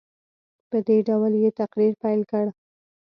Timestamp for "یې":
1.43-1.49